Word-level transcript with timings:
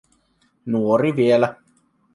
Nuori 0.63 1.15
vielä. 1.15 1.55